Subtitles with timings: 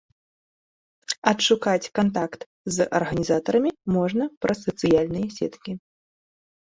[1.31, 2.41] Адшукаць кантакт
[2.77, 5.71] з арганізатарамі можна праз сацыяльныя сеткі.